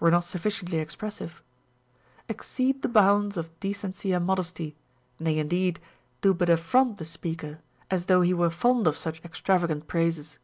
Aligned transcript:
were 0.00 0.10
not 0.10 0.24
sufficiently 0.24 0.78
expressive), 0.80 1.40
exceed 2.28 2.82
the 2.82 2.88
bounds 2.88 3.36
of 3.36 3.60
decency 3.60 4.10
and 4.12 4.26
modesty, 4.26 4.74
nay 5.20 5.38
indeed, 5.38 5.78
do 6.20 6.34
but 6.34 6.50
affront 6.50 6.98
the 6.98 7.04
speaker, 7.04 7.60
as 7.88 8.06
though 8.06 8.22
he 8.22 8.34
were 8.34 8.50
fond 8.50 8.88
of 8.88 8.96
such 8.98 9.24
extravagant 9.24 9.86
praises. 9.86 10.40